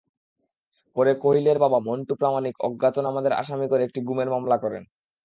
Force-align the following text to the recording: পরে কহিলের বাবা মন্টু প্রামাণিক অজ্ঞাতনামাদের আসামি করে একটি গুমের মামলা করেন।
পরে 0.95 1.11
কহিলের 1.15 1.57
বাবা 1.59 1.79
মন্টু 1.79 2.13
প্রামাণিক 2.15 2.55
অজ্ঞাতনামাদের 2.67 3.33
আসামি 3.33 3.67
করে 3.67 3.81
একটি 3.83 3.99
গুমের 4.07 4.29
মামলা 4.29 4.57
করেন। 4.57 4.83